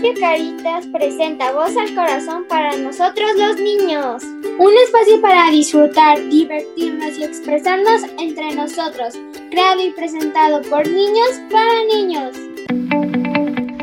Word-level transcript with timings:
Caritas 0.00 0.86
presenta 0.86 1.52
Voz 1.52 1.76
al 1.76 1.94
Corazón 1.94 2.46
para 2.48 2.74
nosotros 2.76 3.30
los 3.36 3.60
niños. 3.60 4.22
Un 4.58 4.72
espacio 4.84 5.20
para 5.20 5.50
disfrutar, 5.50 6.18
divertirnos 6.28 7.18
y 7.18 7.24
expresarnos 7.24 8.02
entre 8.18 8.54
nosotros, 8.54 9.14
creado 9.50 9.82
y 9.82 9.90
presentado 9.90 10.62
por 10.62 10.88
niños 10.88 11.28
para 11.50 11.84
niños. 11.84 12.34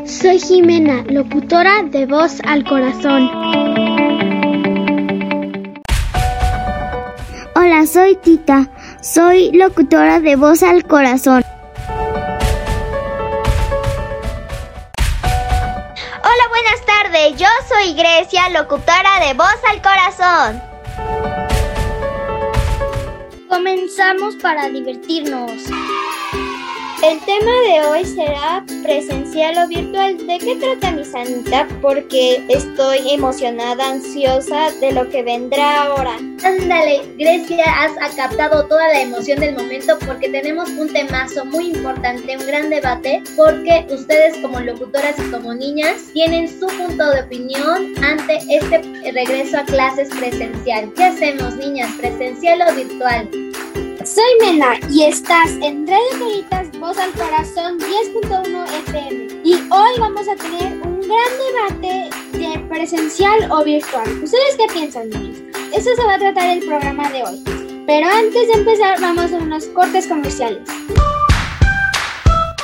Soy 0.04 0.40
Jimena, 0.40 1.04
locutora 1.08 1.84
de 1.84 2.06
Voz 2.06 2.40
al 2.44 2.64
Corazón. 2.64 3.30
Hola, 7.54 7.86
soy 7.86 8.16
Tita, 8.16 8.68
soy 9.00 9.52
locutora 9.52 10.18
de 10.18 10.34
Voz 10.34 10.64
al 10.64 10.84
Corazón. 10.84 11.44
Grecia, 17.98 18.48
locutora 18.50 19.18
de 19.26 19.34
Voz 19.34 19.58
al 19.68 19.82
Corazón. 19.82 20.62
Comenzamos 23.48 24.36
para 24.36 24.68
divertirnos. 24.68 25.50
El 27.00 27.20
tema 27.20 27.52
de 27.68 27.86
hoy 27.86 28.04
será 28.04 28.64
presencial 28.82 29.56
o 29.64 29.68
virtual. 29.68 30.16
¿De 30.26 30.38
qué 30.38 30.56
trata 30.56 30.90
mi 30.90 31.04
sanita? 31.04 31.68
Porque 31.80 32.44
estoy 32.48 33.10
emocionada, 33.12 33.90
ansiosa 33.90 34.72
de 34.80 34.90
lo 34.90 35.08
que 35.08 35.22
vendrá 35.22 35.84
ahora. 35.84 36.16
Ándale, 36.42 37.02
Grecia, 37.16 37.64
has 38.00 38.14
captado 38.16 38.66
toda 38.66 38.88
la 38.88 39.02
emoción 39.02 39.38
del 39.38 39.54
momento 39.54 39.96
porque 40.06 40.28
tenemos 40.28 40.70
un 40.70 40.92
temazo 40.92 41.44
muy 41.44 41.68
importante, 41.68 42.36
un 42.36 42.46
gran 42.46 42.68
debate, 42.68 43.22
porque 43.36 43.86
ustedes 43.90 44.36
como 44.38 44.58
locutoras 44.58 45.14
y 45.20 45.30
como 45.30 45.54
niñas 45.54 46.10
tienen 46.12 46.48
su 46.48 46.66
punto 46.66 47.12
de 47.12 47.20
opinión 47.20 47.94
ante 48.02 48.38
este 48.50 48.78
regreso 49.12 49.58
a 49.58 49.64
clases 49.64 50.08
presencial. 50.08 50.92
¿Qué 50.94 51.04
hacemos, 51.04 51.54
niñas? 51.56 51.94
¿Presencial 51.96 52.60
o 52.68 52.74
virtual? 52.74 53.30
Soy 54.14 54.24
Mena 54.40 54.80
y 54.88 55.02
estás 55.02 55.50
en 55.60 55.86
Radio 55.86 56.08
Caritas 56.18 56.80
Voz 56.80 56.96
al 56.96 57.12
Corazón 57.12 57.78
10.1 57.78 58.64
FM. 58.86 59.42
Y 59.44 59.52
hoy 59.54 59.98
vamos 59.98 60.26
a 60.26 60.34
tener 60.34 60.80
un 60.80 61.02
gran 61.02 61.78
debate 61.78 62.08
de 62.32 62.58
presencial 62.70 63.52
o 63.52 63.62
virtual. 63.62 64.08
¿Ustedes 64.22 64.56
qué 64.56 64.66
piensan, 64.72 65.10
niños? 65.10 65.36
Eso 65.74 65.90
se 65.94 66.06
va 66.06 66.14
a 66.14 66.18
tratar 66.18 66.56
el 66.56 66.64
programa 66.64 67.10
de 67.10 67.22
hoy. 67.22 67.44
Pero 67.86 68.08
antes 68.08 68.48
de 68.48 68.54
empezar, 68.54 68.98
vamos 68.98 69.30
a 69.30 69.36
unos 69.36 69.66
cortes 69.66 70.06
comerciales. 70.06 70.66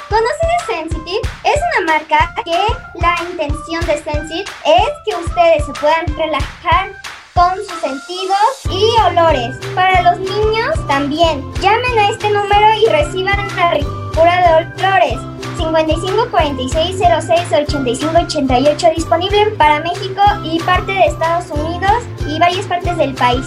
¿Conoces 0.08 0.54
Sensitive? 0.66 1.20
Es 1.44 1.60
una 1.76 1.92
marca 1.92 2.34
que 2.42 2.58
la 3.00 3.16
intención 3.30 3.84
de 3.84 4.02
Sensitive 4.02 4.50
es 4.64 4.90
que 5.04 5.14
ustedes 5.14 5.66
se 5.66 5.72
puedan 5.74 6.06
relajar 6.16 7.03
con 7.34 7.56
sus 7.56 7.80
sentidos 7.80 8.38
y 8.70 8.94
olores. 9.10 9.56
Para 9.74 10.02
los 10.02 10.20
niños 10.20 10.86
también. 10.86 11.52
Llamen 11.60 11.98
a 11.98 12.10
este 12.10 12.30
número 12.30 12.66
y 12.80 12.86
reciban 12.86 13.36
la 13.56 13.72
ricura 13.72 14.40
de 14.40 14.80
olores. 14.80 15.18
55 15.58 16.30
46 16.30 16.96
06 16.98 17.52
85 17.68 18.12
88 18.26 18.86
disponible 18.96 19.46
para 19.58 19.80
México 19.80 20.22
y 20.44 20.60
parte 20.60 20.92
de 20.92 21.06
Estados 21.06 21.50
Unidos 21.50 21.92
y 22.26 22.38
varias 22.38 22.66
partes 22.66 22.96
del 22.96 23.14
país. 23.14 23.46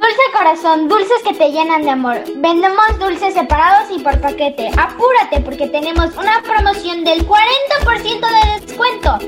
Dulce 0.00 0.22
corazón, 0.36 0.88
dulces 0.88 1.22
que 1.24 1.34
te 1.34 1.50
llenan 1.50 1.82
de 1.82 1.90
amor. 1.90 2.16
Vendemos 2.36 2.98
dulces 2.98 3.34
separados 3.34 3.90
y 3.94 4.00
por 4.00 4.20
paquete. 4.20 4.70
Apúrate 4.76 5.40
porque 5.44 5.68
tenemos 5.68 6.16
una 6.16 6.42
promoción 6.42 7.04
del 7.04 7.26
40% 7.26 7.36
de 8.20 8.60
descuento. 8.60 9.18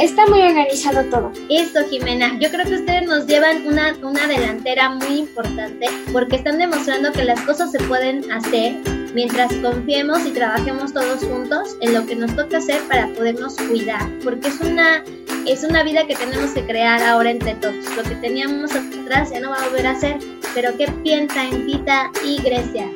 está 0.00 0.26
muy 0.26 0.42
organizado 0.42 1.04
todo. 1.10 1.32
Eso, 1.48 1.80
Jimena. 1.88 2.38
Yo 2.40 2.50
creo 2.50 2.64
que 2.64 2.74
ustedes 2.74 3.06
nos 3.06 3.26
llevan 3.26 3.66
una, 3.66 3.96
una 4.02 4.26
delantera 4.26 4.90
muy 4.90 5.18
importante 5.18 5.86
porque 6.12 6.36
están 6.36 6.58
demostrando 6.58 7.12
que 7.12 7.24
las 7.24 7.40
cosas 7.42 7.70
se 7.70 7.78
pueden 7.80 8.30
hacer 8.30 9.03
mientras 9.14 9.52
confiemos 9.54 10.26
y 10.26 10.30
trabajemos 10.30 10.92
todos 10.92 11.24
juntos 11.24 11.76
en 11.80 11.94
lo 11.94 12.04
que 12.06 12.16
nos 12.16 12.34
toca 12.34 12.58
hacer 12.58 12.80
para 12.88 13.08
podernos 13.14 13.56
cuidar, 13.56 14.08
porque 14.22 14.48
es 14.48 14.60
una 14.60 15.02
es 15.46 15.62
una 15.62 15.82
vida 15.82 16.06
que 16.06 16.14
tenemos 16.14 16.52
que 16.52 16.64
crear 16.64 17.02
ahora 17.02 17.30
entre 17.30 17.54
todos. 17.56 17.84
Lo 17.96 18.02
que 18.02 18.14
teníamos 18.16 18.70
atrás 18.74 19.30
ya 19.30 19.40
no 19.40 19.50
va 19.50 19.56
a 19.56 19.68
volver 19.68 19.86
a 19.86 19.98
ser. 19.98 20.16
Pero 20.54 20.76
¿qué 20.76 20.86
piensan 21.02 21.66
Tita 21.66 22.10
y 22.24 22.40
Grecia? 22.40 22.90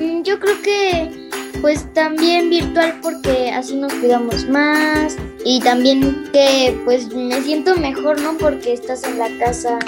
Mm, 0.00 0.22
yo 0.22 0.38
creo 0.38 0.60
que 0.62 1.30
pues 1.60 1.90
también 1.94 2.50
virtual 2.50 2.98
porque 3.00 3.50
así 3.50 3.74
nos 3.76 3.92
cuidamos 3.94 4.46
más 4.48 5.16
y 5.46 5.60
también 5.60 6.28
que 6.30 6.78
pues 6.84 7.14
me 7.14 7.40
siento 7.40 7.74
mejor, 7.76 8.20
¿no? 8.20 8.36
Porque 8.36 8.74
estás 8.74 9.02
en 9.04 9.18
la 9.18 9.28
casa 9.38 9.78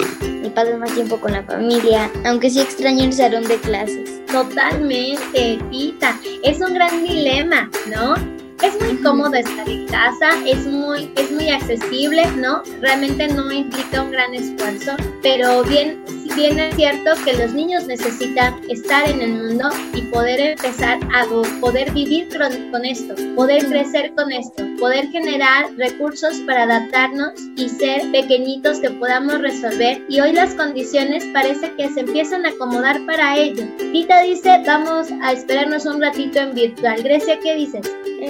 y 0.43 0.49
pasas 0.49 0.79
más 0.79 0.91
tiempo 0.95 1.17
con 1.19 1.33
la 1.33 1.43
familia, 1.43 2.09
aunque 2.25 2.49
sí 2.49 2.61
extraño 2.61 3.03
el 3.03 3.13
salón 3.13 3.43
de 3.43 3.57
clases. 3.57 4.16
Totalmente, 4.31 5.59
Tita. 5.71 6.19
Es 6.43 6.59
un 6.59 6.73
gran 6.73 7.03
dilema, 7.03 7.69
¿no? 7.87 8.15
Es 8.61 8.79
muy 8.81 8.97
cómodo 9.01 9.33
estar 9.35 9.69
en 9.69 9.85
casa, 9.87 10.29
es 10.45 10.65
muy, 10.65 11.11
es 11.15 11.31
muy 11.31 11.49
accesible, 11.49 12.25
¿no? 12.37 12.63
Realmente 12.81 13.27
no 13.27 13.51
implica 13.51 14.01
un 14.01 14.11
gran 14.11 14.33
esfuerzo, 14.33 14.95
pero 15.21 15.63
bien, 15.63 16.03
bien 16.35 16.59
es 16.59 16.75
cierto 16.75 17.11
que 17.23 17.33
los 17.33 17.53
niños 17.53 17.85
necesitan 17.85 18.59
estar 18.69 19.09
en 19.09 19.21
el 19.21 19.33
mundo 19.33 19.69
y 19.93 20.01
poder 20.03 20.39
empezar 20.39 20.99
a 21.13 21.25
poder 21.59 21.91
vivir 21.91 22.27
con, 22.71 22.85
esto, 22.85 23.15
poder 23.35 23.65
crecer 23.65 24.13
con 24.15 24.31
esto, 24.31 24.63
poder 24.79 25.07
generar 25.09 25.73
recursos 25.75 26.37
para 26.45 26.63
adaptarnos 26.63 27.33
y 27.55 27.69
ser 27.69 28.11
pequeñitos 28.11 28.79
que 28.79 28.89
podamos 28.91 29.39
resolver. 29.41 30.03
Y 30.09 30.19
hoy 30.19 30.33
las 30.33 30.53
condiciones 30.55 31.25
parece 31.33 31.71
que 31.75 31.89
se 31.89 32.01
empiezan 32.01 32.45
a 32.45 32.49
acomodar 32.49 33.05
para 33.05 33.37
ello. 33.37 33.63
Tita 33.91 34.21
dice, 34.21 34.61
vamos 34.65 35.07
a 35.21 35.33
esperarnos 35.33 35.85
un 35.85 36.01
ratito 36.01 36.39
en 36.39 36.53
virtual. 36.53 37.01
Grecia, 37.03 37.39
¿qué 37.39 37.55
dices? 37.55 37.81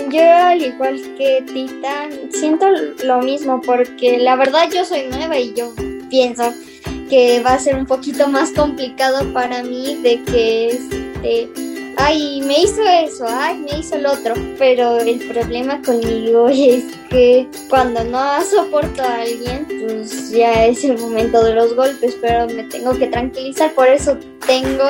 Yo, 0.09 0.21
al 0.21 0.61
igual 0.61 1.01
que 1.17 1.43
Tita, 1.53 2.09
siento 2.31 2.67
lo 3.03 3.21
mismo 3.21 3.61
porque 3.61 4.17
la 4.17 4.35
verdad 4.35 4.69
yo 4.73 4.83
soy 4.83 5.07
nueva 5.09 5.39
y 5.39 5.53
yo 5.53 5.73
pienso 6.09 6.53
que 7.09 7.41
va 7.41 7.53
a 7.53 7.59
ser 7.59 7.75
un 7.75 7.85
poquito 7.85 8.27
más 8.27 8.51
complicado 8.51 9.31
para 9.33 9.63
mí 9.63 9.95
de 10.03 10.23
que 10.23 10.69
este 10.69 11.49
ay, 11.97 12.41
me 12.45 12.61
hizo 12.61 12.81
eso, 12.83 13.25
ay, 13.27 13.57
me 13.57 13.79
hizo 13.79 13.95
el 13.95 14.05
otro. 14.05 14.35
Pero 14.57 14.99
el 14.99 15.19
problema 15.27 15.81
conmigo 15.81 16.47
es 16.51 16.85
que 17.09 17.47
cuando 17.69 18.03
no 18.03 18.41
soporto 18.43 19.01
a 19.01 19.21
alguien, 19.21 19.65
pues 19.67 20.31
ya 20.31 20.65
es 20.65 20.83
el 20.83 20.97
momento 20.97 21.43
de 21.43 21.55
los 21.55 21.75
golpes, 21.75 22.17
pero 22.21 22.47
me 22.47 22.63
tengo 22.63 22.97
que 22.97 23.07
tranquilizar, 23.07 23.73
por 23.73 23.87
eso 23.87 24.17
tengo 24.45 24.85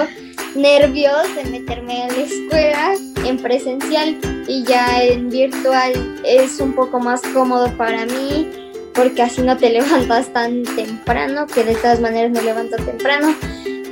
nervios 0.55 1.35
de 1.35 1.45
meterme 1.45 2.03
a 2.03 2.07
la 2.07 2.17
escuela 2.17 2.95
en 3.25 3.37
presencial 3.37 4.17
y 4.47 4.63
ya 4.63 5.03
en 5.03 5.29
virtual 5.29 5.93
es 6.23 6.59
un 6.59 6.73
poco 6.73 6.99
más 6.99 7.21
cómodo 7.33 7.71
para 7.77 8.05
mí 8.05 8.66
porque 8.97 9.21
así 9.21 9.41
no 9.41 9.55
te 9.55 9.69
levantas 9.79 10.33
tan 10.33 10.63
temprano, 10.63 11.47
que 11.47 11.63
de 11.63 11.75
todas 11.75 12.01
maneras 12.01 12.31
me 12.31 12.41
levanto 12.41 12.75
temprano, 12.77 13.33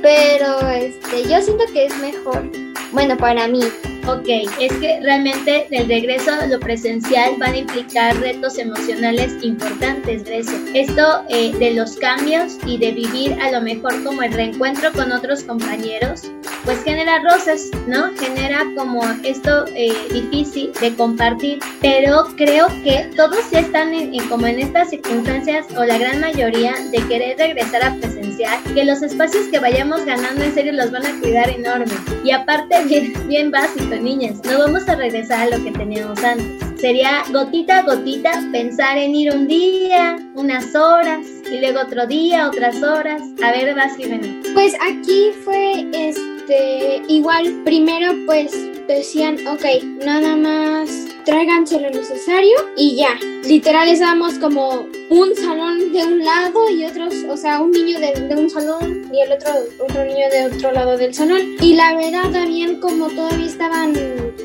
pero 0.02 0.68
este, 0.68 1.22
yo 1.22 1.40
siento 1.40 1.64
que 1.72 1.86
es 1.86 1.96
mejor, 1.98 2.50
bueno, 2.92 3.16
para 3.16 3.48
mí, 3.48 3.60
Ok, 4.08 4.28
es 4.60 4.72
que 4.74 5.00
realmente 5.02 5.66
el 5.68 5.88
regreso 5.88 6.30
a 6.30 6.46
lo 6.46 6.60
presencial 6.60 7.34
van 7.38 7.54
a 7.54 7.56
implicar 7.56 8.16
retos 8.18 8.56
emocionales 8.56 9.34
importantes, 9.42 10.22
Grecia. 10.22 10.56
Esto 10.74 11.24
eh, 11.28 11.52
de 11.58 11.74
los 11.74 11.96
cambios 11.96 12.56
y 12.66 12.78
de 12.78 12.92
vivir 12.92 13.36
a 13.42 13.50
lo 13.50 13.60
mejor 13.62 14.04
como 14.04 14.22
el 14.22 14.32
reencuentro 14.32 14.92
con 14.92 15.10
otros 15.10 15.42
compañeros, 15.42 16.22
pues 16.64 16.84
genera 16.84 17.20
roces, 17.28 17.70
¿no? 17.88 18.12
Genera 18.16 18.64
como 18.76 19.02
esto 19.24 19.64
eh, 19.74 19.92
difícil 20.12 20.70
de 20.80 20.94
compartir, 20.94 21.58
pero 21.80 22.26
creo 22.36 22.68
que 22.84 23.10
todos 23.16 23.50
ya 23.50 23.58
están 23.58 23.92
en, 23.92 24.16
como 24.28 24.46
en 24.46 24.60
estas 24.60 24.90
circunstancias 24.90 25.66
o 25.76 25.84
la 25.84 25.98
gran 25.98 26.20
mayoría 26.20 26.74
de 26.92 26.98
querer 27.08 27.38
regresar 27.38 27.84
a 27.84 27.94
presencial, 27.96 28.58
que 28.72 28.84
los 28.84 29.02
espacios 29.02 29.48
que 29.48 29.58
vayamos 29.58 30.04
ganando 30.04 30.44
en 30.44 30.54
serio 30.54 30.72
los 30.74 30.92
van 30.92 31.06
a 31.06 31.20
cuidar 31.20 31.50
enorme. 31.50 31.92
Y 32.22 32.30
aparte, 32.30 32.84
bien, 32.88 33.12
bien 33.26 33.50
básico, 33.50 33.95
niñas, 34.00 34.40
no 34.44 34.58
vamos 34.58 34.88
a 34.88 34.94
regresar 34.94 35.52
a 35.52 35.56
lo 35.56 35.64
que 35.64 35.72
teníamos 35.72 36.22
antes. 36.22 36.80
Sería 36.80 37.24
gotita 37.32 37.78
a 37.78 37.82
gotita 37.82 38.42
pensar 38.52 38.98
en 38.98 39.14
ir 39.14 39.34
un 39.34 39.46
día, 39.46 40.18
unas 40.34 40.74
horas, 40.74 41.26
y 41.50 41.58
luego 41.60 41.80
otro 41.80 42.06
día, 42.06 42.48
otras 42.48 42.82
horas. 42.82 43.22
A 43.42 43.52
ver, 43.52 43.74
vas, 43.74 43.96
Jimena. 43.96 44.42
Pues 44.54 44.74
aquí 44.80 45.30
fue 45.44 45.86
este 45.92 47.02
igual, 47.08 47.62
primero 47.64 48.12
pues 48.26 48.52
decían, 48.86 49.36
ok, 49.46 49.64
nada 50.04 50.36
más 50.36 51.05
tráiganse 51.26 51.80
lo 51.80 51.90
necesario 51.90 52.54
y 52.76 52.96
ya. 52.96 53.18
Literal 53.44 53.88
estábamos 53.88 54.38
como 54.38 54.86
un 55.10 55.34
salón 55.34 55.92
de 55.92 56.04
un 56.04 56.24
lado 56.24 56.70
y 56.70 56.84
otros, 56.84 57.14
o 57.28 57.36
sea, 57.36 57.60
un 57.60 57.72
niño 57.72 57.98
de, 57.98 58.34
un 58.34 58.48
salón 58.48 59.10
y 59.12 59.20
el 59.20 59.32
otro, 59.32 59.52
otro 59.80 60.04
niño 60.04 60.26
de 60.30 60.46
otro 60.46 60.72
lado 60.72 60.96
del 60.96 61.12
salón. 61.12 61.40
Y 61.60 61.74
la 61.74 61.94
verdad, 61.96 62.34
habían 62.34 62.80
como 62.80 63.08
todavía 63.08 63.46
estaban 63.46 63.92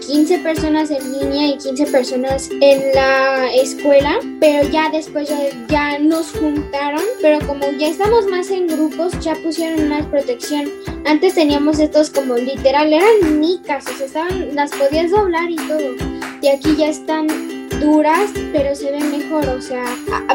15 0.08 0.40
personas 0.40 0.90
en 0.90 1.20
línea 1.20 1.48
y 1.48 1.58
15 1.58 1.86
personas 1.88 2.50
en 2.60 2.94
la 2.94 3.54
escuela, 3.54 4.20
pero 4.40 4.68
ya 4.70 4.90
después 4.90 5.30
ya, 5.30 5.38
ya 5.68 6.00
nos 6.00 6.32
juntaron, 6.32 7.04
pero 7.22 7.46
como 7.48 7.72
ya 7.78 7.88
estamos 7.88 8.26
más 8.28 8.50
en 8.50 8.68
grupos, 8.68 9.14
ya 9.20 9.36
pusieron 9.36 9.88
más 9.88 10.06
protección. 10.08 10.66
Antes 11.06 11.36
teníamos 11.36 11.80
estos 11.80 12.10
como 12.10 12.36
literal, 12.36 12.94
eran 12.94 13.40
micas, 13.40 13.86
o 13.88 13.94
sea, 13.94 14.06
estaban, 14.06 14.56
las 14.56 14.72
podías 14.72 15.12
doblar 15.12 15.50
y 15.50 15.56
todo. 15.56 15.96
Y 16.42 16.48
aquí 16.48 16.76
ya 16.76 16.90
están 16.90 17.28
duras, 17.80 18.30
pero 18.54 18.76
se 18.76 18.92
ven 18.92 19.12
mejor, 19.12 19.48
o 19.50 19.62
sea, 19.62 19.84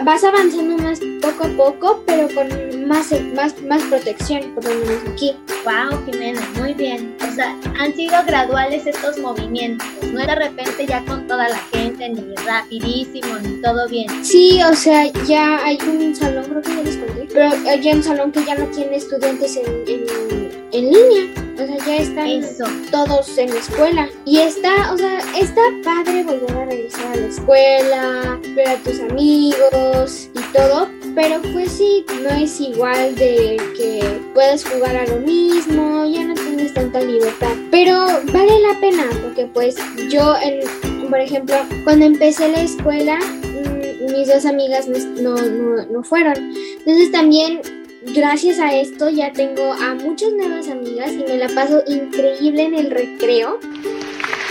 vas 0.05 0.25
avanzando 0.25 0.77
más 0.79 1.01
poco 1.23 1.45
a 1.45 1.49
poco, 1.49 2.03
pero 2.07 2.29
con 2.35 2.76
más, 2.87 3.11
más, 3.35 3.61
más 3.63 3.83
protección, 3.85 4.55
por 4.55 4.65
lo 4.65 4.71
menos 4.71 5.03
aquí. 5.13 5.35
Wow, 5.65 6.05
Jimena, 6.07 6.41
muy 6.59 6.75
bien. 6.75 7.17
O 7.21 7.35
sea, 7.35 7.57
han 7.79 7.95
sido 7.95 8.23
graduales 8.25 8.87
estos 8.87 9.19
movimientos, 9.19 9.87
no 10.13 10.21
de 10.21 10.35
repente 10.35 10.87
ya 10.87 11.05
con 11.05 11.27
toda 11.27 11.49
la 11.49 11.59
gente, 11.73 12.09
ni 12.09 12.35
rapidísimo, 12.37 13.39
ni 13.43 13.61
todo 13.61 13.89
bien. 13.89 14.25
Sí, 14.25 14.61
o 14.63 14.75
sea, 14.75 15.07
ya 15.27 15.65
hay 15.65 15.79
un 15.87 16.15
salón, 16.15 16.45
creo 16.45 16.63
que 16.63 16.77
ya 16.77 16.83
les 16.83 16.97
conté, 16.97 17.29
pero 17.33 17.51
hay 17.69 17.93
un 17.93 18.03
salón 18.03 18.33
que 18.33 18.45
ya 18.45 18.55
no 18.55 18.67
tiene 18.67 18.97
estudiantes 18.97 19.57
en, 19.57 19.67
en, 19.87 20.69
en 20.73 20.93
línea. 20.93 21.47
O 21.55 21.67
sea, 21.67 21.79
ya 21.87 21.97
están 21.97 22.87
todos 22.91 23.39
en 23.39 23.49
la 23.49 23.59
escuela. 23.59 24.09
Y 24.27 24.39
está, 24.39 24.93
o 24.93 24.99
sea, 24.99 25.19
está 25.39 25.63
padre 25.83 26.23
volver 26.23 26.51
a 26.51 26.67
regresar 26.67 27.13
a 27.13 27.17
la 27.17 27.27
escuela, 27.27 28.41
ver 28.55 28.69
a 28.69 28.77
tus 28.77 29.01
amigos 29.01 30.29
y 30.35 30.41
todo. 30.53 30.96
Pero 31.17 31.41
pues 31.55 31.73
sí, 31.73 32.05
no 32.23 32.29
es 32.29 32.61
igual 32.61 33.15
de 33.15 33.57
que 33.75 34.05
puedes 34.35 34.67
jugar 34.67 34.95
a 34.97 35.07
lo 35.07 35.17
mismo, 35.17 36.05
ya 36.05 36.23
no 36.25 36.35
tienes 36.35 36.75
tanta 36.75 37.01
libertad. 37.01 37.53
Pero 37.71 38.07
vale 38.35 38.61
la 38.61 38.79
pena, 38.79 39.05
porque 39.23 39.47
pues 39.47 39.77
yo, 40.11 40.35
por 41.09 41.19
ejemplo, 41.19 41.57
cuando 41.85 42.05
empecé 42.05 42.51
la 42.51 42.61
escuela, 42.61 43.19
mis 44.13 44.29
dos 44.29 44.45
amigas 44.45 44.89
no, 44.89 45.37
no, 45.37 45.87
no 45.87 46.03
fueron. 46.03 46.35
Entonces 46.81 47.11
también 47.11 47.63
gracias 48.15 48.59
a 48.59 48.77
esto 48.77 49.09
ya 49.09 49.33
tengo 49.33 49.73
a 49.73 49.95
muchas 49.95 50.33
nuevas 50.35 50.69
amigas 50.69 51.13
y 51.13 51.25
me 51.25 51.39
la 51.39 51.49
paso 51.49 51.83
increíble 51.87 52.65
en 52.65 52.75
el 52.75 52.91
recreo. 52.91 53.59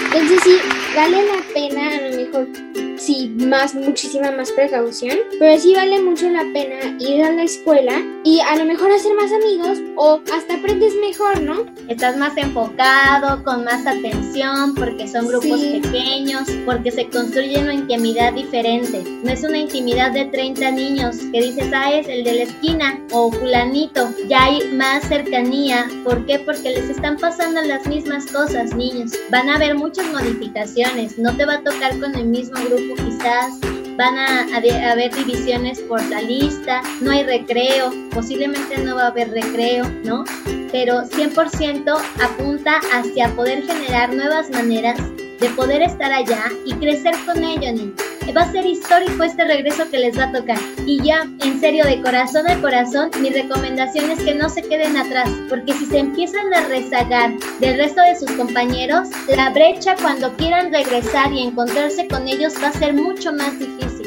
Entonces 0.03 0.39
sí, 0.43 0.57
vale 0.95 1.27
la 1.27 1.43
pena 1.53 1.89
a 1.89 2.09
lo 2.09 2.17
mejor 2.17 2.47
sí, 2.97 3.33
más, 3.37 3.75
muchísima 3.75 4.31
más 4.31 4.51
precaución, 4.51 5.17
pero 5.39 5.59
sí 5.59 5.73
vale 5.73 6.01
mucho 6.01 6.29
la 6.29 6.43
pena 6.53 6.97
ir 6.99 7.23
a 7.23 7.31
la 7.31 7.43
escuela 7.43 8.01
y 8.23 8.39
a 8.39 8.55
lo 8.55 8.65
mejor 8.65 8.91
hacer 8.91 9.13
más 9.15 9.31
amigos 9.31 9.79
o 9.95 10.19
hasta 10.33 10.55
aprendes 10.55 10.93
mejor, 10.95 11.41
¿no? 11.41 11.65
Estás 11.87 12.17
más 12.17 12.35
enfocado, 12.37 13.43
con 13.43 13.63
más 13.63 13.85
atención, 13.85 14.73
porque 14.75 15.07
son 15.07 15.27
grupos 15.27 15.59
pequeños, 15.61 16.49
porque 16.65 16.91
se 16.91 17.07
construye 17.09 17.59
una 17.59 17.73
intimidad 17.73 18.33
diferente. 18.33 19.03
No 19.23 19.31
es 19.31 19.43
una 19.43 19.59
intimidad 19.59 20.11
de 20.11 20.25
30 20.25 20.71
niños 20.71 21.17
que 21.31 21.41
dices, 21.41 21.69
ah, 21.73 21.91
es 21.93 22.07
el 22.07 22.23
de 22.23 22.33
la 22.33 22.43
esquina 22.43 22.99
o 23.11 23.31
fulanito. 23.31 24.09
Ya 24.27 24.45
hay 24.45 24.71
más 24.73 25.07
cercanía. 25.07 25.87
¿Por 26.03 26.25
qué? 26.25 26.39
Porque 26.39 26.71
les 26.71 26.89
están 26.89 27.17
pasando 27.17 27.61
las 27.61 27.85
mismas 27.87 28.25
cosas, 28.27 28.75
niños. 28.75 29.11
Van 29.29 29.49
a 29.49 29.55
haber 29.55 29.75
muchas 29.75 30.11
modificaciones. 30.11 31.17
No 31.17 31.35
te 31.35 31.45
va 31.45 31.55
a 31.55 31.63
tocar 31.63 31.99
con 31.99 32.15
el 32.15 32.25
mismo 32.25 32.55
grupo 32.67 32.84
quizás 32.93 33.59
van 33.97 34.17
a, 34.17 34.91
haber 34.91 35.15
divisiones 35.15 35.79
por 35.81 36.03
la 36.05 36.21
lista, 36.21 36.81
no 37.01 37.11
hay 37.11 37.23
recreo, 37.23 37.91
posiblemente 38.11 38.77
no 38.77 38.95
va 38.95 39.03
a 39.03 39.07
haber 39.07 39.31
recreo, 39.31 39.85
¿no? 40.03 40.25
Pero 40.71 41.03
100% 41.03 41.97
apunta 42.21 42.81
hacia 42.93 43.29
poder 43.35 43.63
generar 43.65 44.13
nuevas 44.13 44.49
maneras 44.49 44.99
de 45.39 45.49
poder 45.55 45.81
estar 45.81 46.11
allá 46.11 46.45
y 46.65 46.73
crecer 46.73 47.15
con 47.25 47.43
ello, 47.43 47.71
niños. 47.71 48.14
Va 48.33 48.41
a 48.41 48.51
ser 48.51 48.65
histórico 48.65 49.23
este 49.23 49.45
regreso 49.45 49.89
que 49.89 49.99
les 49.99 50.17
va 50.17 50.25
a 50.25 50.31
tocar. 50.31 50.57
Y 50.85 51.01
ya, 51.01 51.23
en 51.41 51.59
serio, 51.59 51.85
de 51.85 52.01
corazón 52.01 52.49
a 52.49 52.59
corazón, 52.61 53.09
mi 53.21 53.29
recomendación 53.29 54.11
es 54.11 54.21
que 54.21 54.35
no 54.35 54.49
se 54.49 54.61
queden 54.61 54.97
atrás, 54.97 55.29
porque 55.49 55.73
si 55.73 55.85
se 55.85 55.99
empiezan 55.99 56.53
a 56.53 56.67
rezagar 56.67 57.33
del 57.59 57.77
resto 57.77 58.01
de 58.01 58.15
sus 58.17 58.31
compañeros, 58.31 59.09
la 59.35 59.49
brecha 59.51 59.95
cuando 59.95 60.35
quieran 60.35 60.71
regresar 60.71 61.31
y 61.31 61.43
encontrarse 61.43 62.07
con 62.07 62.27
ellos 62.27 62.53
va 62.61 62.67
a 62.67 62.73
ser 62.73 62.93
mucho 62.93 63.31
más 63.31 63.57
difícil. 63.57 64.04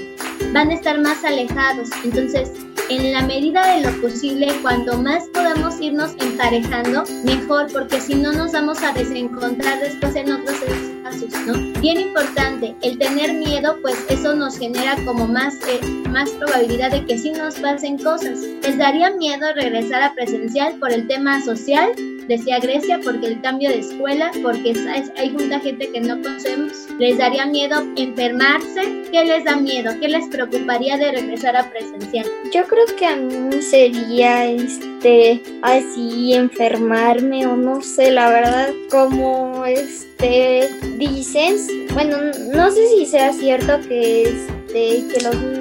Van 0.53 0.71
a 0.71 0.75
estar 0.75 0.99
más 1.01 1.25
alejados. 1.25 1.91
Entonces, 2.05 2.53
en 2.89 3.13
la 3.13 3.23
medida 3.23 3.75
de 3.75 3.83
lo 3.83 4.01
posible, 4.01 4.49
cuanto 4.63 4.99
más 4.99 5.25
podamos 5.35 5.79
irnos 5.81 6.13
emparejando, 6.21 7.05
mejor, 7.25 7.67
porque 7.73 8.01
si 8.01 8.15
no 8.15 8.33
nos 8.33 8.53
vamos 8.53 8.83
a 8.83 8.93
desencontrar 8.93 9.81
después 9.81 10.17
en 10.17 10.33
otros 10.33 10.57
espacios, 10.63 11.33
¿no? 11.47 11.81
Bien 11.81 12.01
importante, 12.01 12.75
el 12.81 12.99
tener 12.99 13.35
miedo, 13.35 13.77
pues 13.83 14.07
eso 14.09 14.35
nos 14.35 14.59
genera 14.59 14.97
como 15.05 15.27
más, 15.27 15.55
eh, 15.69 15.81
más 16.09 16.31
probabilidad 16.31 16.93
de 16.93 17.05
que 17.05 17.19
sí 17.19 17.31
nos 17.33 17.57
pasen 17.57 17.99
cosas. 17.99 18.39
¿Les 18.63 18.79
daría 18.79 19.11
miedo 19.11 19.47
regresar 19.55 20.03
a 20.03 20.15
presencial 20.15 20.77
por 20.79 20.91
el 20.91 21.07
tema 21.07 21.43
social? 21.43 21.93
Decía 22.29 22.61
Grecia, 22.61 23.01
porque 23.03 23.27
el 23.27 23.41
cambio 23.41 23.71
de 23.71 23.79
escuela, 23.79 24.31
porque 24.43 24.75
hay 25.17 25.31
mucha 25.31 25.59
gente 25.61 25.91
que 25.91 26.01
no 26.01 26.21
conocemos, 26.21 26.73
les 26.99 27.19
daría 27.19 27.47
miedo 27.47 27.83
enfermarse, 27.97 29.03
¿qué 29.11 29.25
les 29.25 29.45
da 29.45 29.57
miedo? 29.57 29.93
¿Qué 30.01 30.09
les 30.09 30.27
preocuparía 30.29 30.97
de 30.97 31.13
regresar 31.13 31.57
a 31.57 31.69
presencial? 31.71 32.27
Yo 32.53 32.65
creo 32.65 32.85
que 32.97 33.07
a 33.07 33.17
mí 33.17 33.63
sería 33.63 34.47
este 34.47 35.43
así 35.63 36.35
enfermarme 36.35 37.47
o 37.47 37.57
no 37.57 37.81
sé, 37.81 38.11
la 38.11 38.31
verdad, 38.31 38.71
como 38.91 39.65
este 39.65 40.69
dices, 40.99 41.69
bueno, 41.95 42.19
no 42.53 42.71
sé 42.71 42.87
si 42.89 43.07
sea 43.07 43.33
cierto 43.33 43.81
que 43.89 44.23
este 44.23 45.05
que 45.09 45.21
los 45.23 45.35
niños 45.35 45.58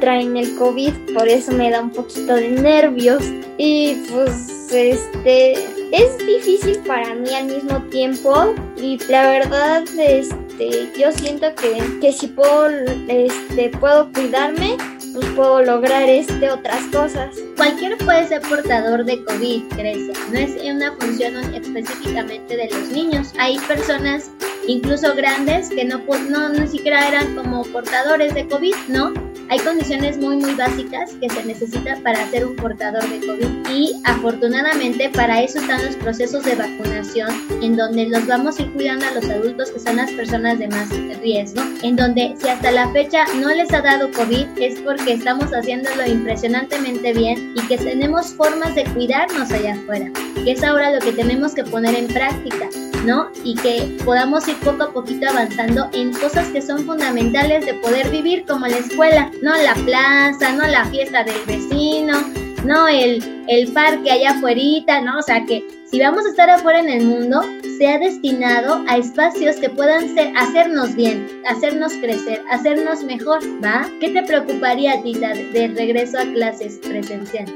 traen 0.00 0.36
el 0.36 0.54
COVID, 0.56 1.14
por 1.14 1.28
eso 1.28 1.52
me 1.52 1.70
da 1.70 1.80
un 1.80 1.90
poquito 1.90 2.34
de 2.34 2.50
nervios 2.50 3.22
y 3.58 3.94
pues 4.10 4.72
este 4.72 5.52
es 5.92 6.18
difícil 6.26 6.78
para 6.86 7.14
mí 7.14 7.34
al 7.34 7.46
mismo 7.46 7.82
tiempo 7.90 8.54
y 8.76 8.98
la 9.08 9.28
verdad 9.28 9.84
este 9.98 10.90
yo 10.98 11.10
siento 11.12 11.54
que, 11.56 11.82
que 12.00 12.12
si 12.12 12.28
puedo 12.28 12.68
este 13.08 13.70
puedo 13.70 14.12
cuidarme 14.12 14.76
pues 15.12 15.26
puedo 15.34 15.62
lograr 15.62 16.08
este 16.08 16.50
otras 16.50 16.82
cosas. 16.92 17.36
Cualquiera 17.56 17.96
puede 17.98 18.28
ser 18.28 18.42
portador 18.42 19.04
de 19.04 19.22
COVID, 19.24 19.64
Grecia. 19.76 20.14
No 20.32 20.38
es 20.38 20.50
una 20.62 20.92
función 20.98 21.36
específicamente 21.54 22.56
de 22.56 22.70
los 22.70 22.88
niños. 22.90 23.32
Hay 23.38 23.58
personas 23.60 24.30
incluso 24.66 25.14
grandes 25.14 25.68
que 25.70 25.84
no, 25.84 26.00
no 26.28 26.48
ni 26.50 26.68
siquiera 26.68 27.08
eran 27.08 27.34
como 27.34 27.64
portadores 27.64 28.34
de 28.34 28.46
COVID, 28.46 28.74
¿no? 28.88 29.29
Hay 29.50 29.58
condiciones 29.58 30.16
muy, 30.16 30.36
muy 30.36 30.54
básicas 30.54 31.10
que 31.20 31.28
se 31.28 31.44
necesitan 31.44 32.00
para 32.04 32.24
ser 32.30 32.46
un 32.46 32.54
portador 32.54 33.02
de 33.10 33.18
COVID 33.18 33.68
y 33.68 34.00
afortunadamente 34.04 35.10
para 35.10 35.42
eso 35.42 35.58
están 35.58 35.84
los 35.84 35.96
procesos 35.96 36.44
de 36.44 36.54
vacunación 36.54 37.30
en 37.60 37.76
donde 37.76 38.08
los 38.08 38.26
vamos 38.28 38.58
a 38.58 38.62
ir 38.62 38.72
cuidando 38.72 39.06
a 39.06 39.10
los 39.10 39.28
adultos 39.28 39.72
que 39.72 39.80
son 39.80 39.96
las 39.96 40.12
personas 40.12 40.60
de 40.60 40.68
más 40.68 40.88
riesgo, 41.20 41.60
en 41.82 41.96
donde 41.96 42.36
si 42.40 42.48
hasta 42.48 42.70
la 42.70 42.88
fecha 42.92 43.24
no 43.40 43.48
les 43.48 43.72
ha 43.74 43.82
dado 43.82 44.10
COVID 44.12 44.46
es 44.56 44.78
porque 44.80 45.14
estamos 45.14 45.50
haciéndolo 45.52 46.06
impresionantemente 46.06 47.12
bien 47.12 47.52
y 47.56 47.60
que 47.66 47.76
tenemos 47.76 48.32
formas 48.34 48.76
de 48.76 48.84
cuidarnos 48.84 49.50
allá 49.50 49.74
afuera, 49.74 50.12
que 50.44 50.52
es 50.52 50.62
ahora 50.62 50.92
lo 50.92 51.00
que 51.00 51.12
tenemos 51.12 51.54
que 51.54 51.64
poner 51.64 51.96
en 51.96 52.06
práctica. 52.06 52.68
¿No? 53.04 53.30
Y 53.44 53.54
que 53.54 53.96
podamos 54.04 54.46
ir 54.48 54.56
poco 54.56 54.84
a 54.84 54.92
poquito 54.92 55.28
avanzando 55.28 55.88
en 55.92 56.12
cosas 56.12 56.48
que 56.48 56.62
son 56.62 56.84
fundamentales 56.84 57.66
de 57.66 57.74
poder 57.74 58.10
vivir 58.10 58.44
como 58.46 58.66
la 58.66 58.78
escuela, 58.78 59.30
no 59.42 59.56
la 59.56 59.74
plaza, 59.74 60.52
no 60.52 60.66
la 60.66 60.84
fiesta 60.86 61.24
del 61.24 61.40
vecino, 61.46 62.22
no 62.64 62.88
el, 62.88 63.44
el 63.48 63.72
parque 63.72 64.10
allá 64.10 64.30
afuera, 64.30 65.00
¿no? 65.02 65.18
O 65.18 65.22
sea 65.22 65.44
que 65.44 65.64
si 65.90 65.98
vamos 65.98 66.24
a 66.24 66.28
estar 66.28 66.48
afuera 66.48 66.80
en 66.80 66.88
el 66.88 67.04
mundo, 67.04 67.42
sea 67.78 67.98
destinado 67.98 68.84
a 68.86 68.98
espacios 68.98 69.56
que 69.56 69.70
puedan 69.70 70.14
ser, 70.14 70.32
hacernos 70.36 70.94
bien, 70.94 71.26
hacernos 71.48 71.92
crecer, 71.94 72.42
hacernos 72.50 73.02
mejor, 73.02 73.40
¿va? 73.64 73.88
¿Qué 74.00 74.10
te 74.10 74.22
preocuparía, 74.22 75.02
Tita, 75.02 75.30
de 75.34 75.72
regreso 75.76 76.18
a 76.18 76.24
clases 76.32 76.78
presencial? 76.78 77.46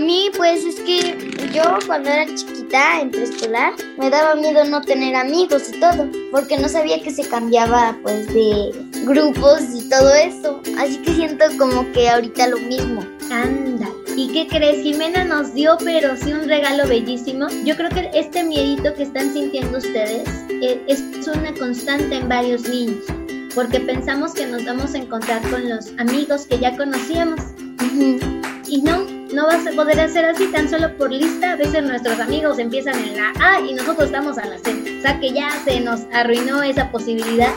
A 0.00 0.02
mí, 0.02 0.30
pues 0.34 0.64
es 0.64 0.76
que 0.76 1.14
yo 1.52 1.62
cuando 1.86 2.08
era 2.08 2.24
chiquita 2.34 3.02
en 3.02 3.10
preescolar 3.10 3.74
me 3.98 4.08
daba 4.08 4.34
miedo 4.34 4.64
no 4.64 4.80
tener 4.80 5.14
amigos 5.14 5.68
y 5.68 5.78
todo, 5.78 6.08
porque 6.30 6.56
no 6.56 6.70
sabía 6.70 7.02
que 7.02 7.10
se 7.10 7.28
cambiaba 7.28 7.94
pues 8.02 8.26
de 8.32 8.72
grupos 9.04 9.60
y 9.74 9.86
todo 9.90 10.14
eso. 10.14 10.62
Así 10.78 10.96
que 11.02 11.12
siento 11.12 11.44
como 11.58 11.92
que 11.92 12.08
ahorita 12.08 12.48
lo 12.48 12.56
mismo. 12.60 13.04
Anda. 13.30 13.90
¿Y 14.16 14.28
qué 14.28 14.46
crees? 14.48 14.82
Jimena 14.82 15.22
nos 15.24 15.52
dio, 15.52 15.76
pero 15.84 16.16
sí 16.16 16.32
un 16.32 16.48
regalo 16.48 16.88
bellísimo. 16.88 17.48
Yo 17.66 17.76
creo 17.76 17.90
que 17.90 18.10
este 18.14 18.42
miedito 18.42 18.94
que 18.94 19.02
están 19.02 19.30
sintiendo 19.34 19.76
ustedes 19.76 20.26
eh, 20.62 20.82
es 20.88 21.02
una 21.28 21.52
constante 21.52 22.16
en 22.16 22.26
varios 22.26 22.66
niños, 22.66 23.04
porque 23.54 23.80
pensamos 23.80 24.32
que 24.32 24.46
nos 24.46 24.64
vamos 24.64 24.94
a 24.94 24.98
encontrar 24.98 25.42
con 25.50 25.68
los 25.68 25.88
amigos 25.98 26.46
que 26.46 26.58
ya 26.58 26.74
conocíamos. 26.74 27.38
Y 28.66 28.82
no, 28.82 29.19
no 29.32 29.46
vas 29.46 29.66
a 29.66 29.72
poder 29.72 30.00
hacer 30.00 30.24
así 30.24 30.46
tan 30.48 30.68
solo 30.68 30.96
por 30.96 31.12
lista. 31.12 31.52
A 31.52 31.56
veces 31.56 31.82
nuestros 31.82 32.18
amigos 32.18 32.58
empiezan 32.58 32.98
en 32.98 33.16
la 33.16 33.32
A 33.40 33.60
y 33.60 33.74
nosotros 33.74 34.06
estamos 34.06 34.38
a 34.38 34.46
la 34.46 34.58
Z. 34.58 34.70
O 34.98 35.02
sea 35.02 35.20
que 35.20 35.32
ya 35.32 35.50
se 35.64 35.80
nos 35.80 36.00
arruinó 36.12 36.62
esa 36.62 36.90
posibilidad. 36.90 37.52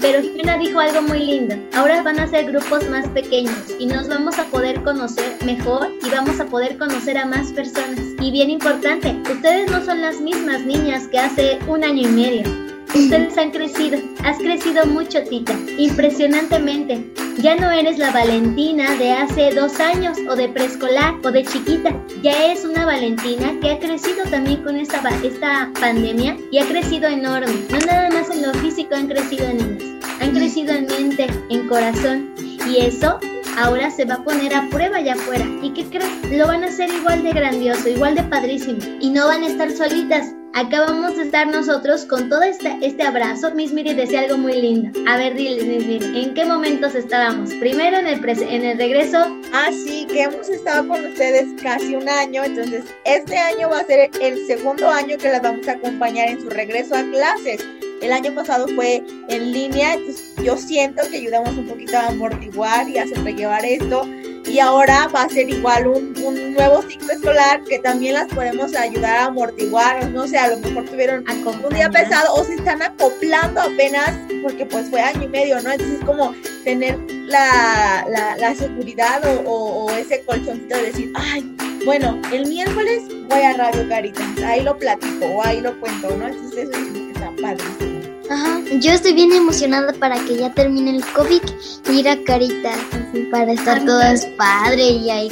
Pero 0.00 0.22
Jimena 0.22 0.58
dijo 0.58 0.78
algo 0.78 1.02
muy 1.02 1.18
lindo. 1.18 1.56
Ahora 1.74 2.02
van 2.02 2.20
a 2.20 2.28
ser 2.28 2.46
grupos 2.46 2.88
más 2.88 3.08
pequeños 3.08 3.56
y 3.78 3.86
nos 3.86 4.08
vamos 4.08 4.38
a 4.38 4.44
poder 4.44 4.82
conocer 4.82 5.36
mejor 5.44 5.90
y 6.04 6.10
vamos 6.10 6.40
a 6.40 6.46
poder 6.46 6.78
conocer 6.78 7.18
a 7.18 7.26
más 7.26 7.52
personas. 7.52 8.00
Y 8.20 8.30
bien 8.30 8.50
importante, 8.50 9.16
ustedes 9.30 9.70
no 9.70 9.84
son 9.84 10.00
las 10.00 10.20
mismas 10.20 10.64
niñas 10.64 11.08
que 11.08 11.18
hace 11.18 11.58
un 11.66 11.84
año 11.84 12.08
y 12.08 12.12
medio. 12.12 12.66
Ustedes 12.94 13.36
han 13.36 13.50
crecido, 13.50 13.98
has 14.24 14.38
crecido 14.38 14.86
mucho, 14.86 15.22
Tita, 15.24 15.54
impresionantemente. 15.76 17.25
Ya 17.38 17.54
no 17.54 17.70
eres 17.70 17.98
la 17.98 18.10
Valentina 18.12 18.96
de 18.96 19.12
hace 19.12 19.54
dos 19.54 19.78
años 19.78 20.16
o 20.28 20.34
de 20.36 20.48
preescolar 20.48 21.14
o 21.22 21.30
de 21.30 21.44
chiquita. 21.44 21.94
Ya 22.22 22.52
es 22.52 22.64
una 22.64 22.86
Valentina 22.86 23.54
que 23.60 23.70
ha 23.72 23.78
crecido 23.78 24.24
también 24.30 24.62
con 24.62 24.76
esta, 24.76 25.02
esta 25.22 25.70
pandemia 25.78 26.36
y 26.50 26.58
ha 26.58 26.66
crecido 26.66 27.08
enorme. 27.08 27.52
No 27.70 27.78
nada 27.80 28.08
más 28.10 28.30
en 28.30 28.42
lo 28.42 28.54
físico 28.54 28.94
han 28.94 29.08
crecido 29.08 29.44
en 29.46 29.56
niños, 29.58 30.06
han 30.20 30.30
crecido 30.30 30.72
en 30.72 30.86
mente, 30.86 31.26
en 31.50 31.68
corazón. 31.68 32.34
Y 32.68 32.78
eso 32.78 33.20
ahora 33.56 33.90
se 33.90 34.04
va 34.04 34.14
a 34.14 34.24
poner 34.24 34.54
a 34.54 34.68
prueba 34.68 34.98
allá 34.98 35.14
afuera. 35.14 35.44
¿Y 35.62 35.70
qué 35.72 35.84
crees? 35.84 36.30
Lo 36.30 36.46
van 36.46 36.64
a 36.64 36.68
hacer 36.68 36.90
igual 36.90 37.22
de 37.22 37.32
grandioso, 37.32 37.88
igual 37.88 38.14
de 38.14 38.22
padrísimo. 38.24 38.78
Y 39.00 39.10
no 39.10 39.26
van 39.26 39.42
a 39.42 39.48
estar 39.48 39.70
solitas. 39.70 40.32
Acabamos 40.54 41.16
de 41.16 41.24
estar 41.24 41.46
nosotros 41.48 42.06
con 42.06 42.30
todo 42.30 42.42
este, 42.42 42.78
este 42.80 43.02
abrazo. 43.02 43.50
Miss 43.54 43.72
Miri 43.72 43.92
decía 43.92 44.20
algo 44.20 44.38
muy 44.38 44.54
lindo. 44.54 44.98
A 45.06 45.18
ver, 45.18 45.34
dile, 45.34 45.62
Miss 45.64 45.86
Miri, 45.86 46.22
¿en 46.22 46.32
qué 46.32 46.46
momentos 46.46 46.94
estábamos? 46.94 47.52
Primero 47.54 47.98
en 47.98 48.06
el, 48.06 48.26
en 48.26 48.64
el 48.64 48.78
regreso. 48.78 49.18
Ah, 49.52 49.68
sí, 49.70 50.06
que 50.10 50.22
hemos 50.22 50.48
estado 50.48 50.88
con 50.88 51.04
ustedes 51.04 51.46
casi 51.62 51.94
un 51.94 52.08
año. 52.08 52.42
Entonces, 52.42 52.84
este 53.04 53.36
año 53.36 53.68
va 53.68 53.80
a 53.80 53.84
ser 53.84 54.10
el 54.20 54.46
segundo 54.46 54.88
año 54.88 55.18
que 55.18 55.28
las 55.28 55.42
vamos 55.42 55.68
a 55.68 55.72
acompañar 55.72 56.28
en 56.28 56.40
su 56.40 56.48
regreso 56.48 56.94
a 56.94 57.02
clases. 57.02 57.62
El 58.06 58.12
año 58.12 58.32
pasado 58.36 58.68
fue 58.68 59.02
en 59.28 59.52
línea, 59.52 59.94
entonces 59.94 60.32
yo 60.40 60.56
siento 60.56 61.02
que 61.10 61.16
ayudamos 61.16 61.56
un 61.56 61.66
poquito 61.66 61.96
a 61.96 62.06
amortiguar 62.06 62.88
y 62.88 62.98
a 62.98 63.08
sobrellevar 63.08 63.64
esto 63.64 64.08
y 64.46 64.60
ahora 64.60 65.08
va 65.12 65.22
a 65.22 65.28
ser 65.28 65.50
igual 65.50 65.88
un, 65.88 66.14
un, 66.22 66.54
nuevo 66.54 66.82
ciclo 66.82 67.12
escolar 67.12 67.64
que 67.64 67.80
también 67.80 68.14
las 68.14 68.28
podemos 68.28 68.76
ayudar 68.76 69.16
a 69.16 69.24
amortiguar, 69.24 70.08
no 70.10 70.28
sé, 70.28 70.38
a 70.38 70.46
lo 70.46 70.58
mejor 70.60 70.84
tuvieron 70.84 71.24
un 71.28 71.74
día 71.74 71.90
pesado 71.90 72.32
o 72.32 72.44
se 72.44 72.54
están 72.54 72.80
acoplando 72.80 73.60
apenas 73.60 74.12
porque 74.40 74.64
pues 74.66 74.88
fue 74.88 75.00
año 75.00 75.24
y 75.24 75.28
medio, 75.28 75.60
¿no? 75.62 75.72
Entonces 75.72 75.98
es 75.98 76.04
como 76.04 76.32
tener 76.62 76.96
la, 77.26 78.06
la, 78.38 78.54
seguridad 78.54 79.20
o, 79.44 79.50
o, 79.50 79.90
ese 79.90 80.22
colchoncito 80.22 80.76
de 80.76 80.82
decir, 80.84 81.12
ay, 81.16 81.56
bueno, 81.84 82.22
el 82.32 82.46
miércoles 82.46 83.02
voy 83.28 83.40
a 83.40 83.54
Radio 83.54 83.88
Caritas, 83.88 84.28
ahí 84.44 84.62
lo 84.62 84.78
platico 84.78 85.26
o 85.26 85.44
ahí 85.44 85.60
lo 85.60 85.78
cuento, 85.80 86.16
¿no? 86.16 86.28
Entonces 86.28 86.68
eso 86.68 86.80
es 86.80 87.06
está 87.16 87.32
padrísimo. 87.42 87.95
Ajá, 88.28 88.60
yo 88.80 88.92
estoy 88.92 89.12
bien 89.12 89.32
emocionada 89.32 89.92
para 89.92 90.16
que 90.24 90.36
ya 90.36 90.52
termine 90.52 90.96
el 90.96 91.04
COVID 91.12 91.42
y 91.88 92.00
ir 92.00 92.08
a 92.08 92.20
Caritas, 92.24 92.78
así 92.92 93.22
para 93.30 93.52
estar 93.52 93.84
todas 93.84 94.26
padre 94.36 94.82
y 94.82 95.10
ahí. 95.10 95.28